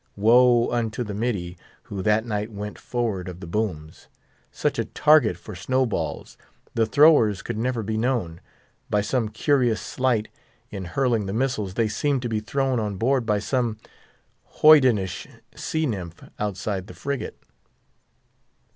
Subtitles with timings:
[0.15, 4.07] Woe unto the "middy" who that night went forward of the booms.
[4.51, 6.39] Such a target for snow balls!
[6.73, 8.41] The throwers could never be known.
[8.89, 10.27] By some curious sleight
[10.71, 13.77] in hurling the missiles, they seemed to be thrown on board by some
[14.63, 17.37] hoydenish sea nymphs outside the frigate.